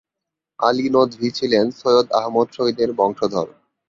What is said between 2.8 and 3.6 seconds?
বংশধর।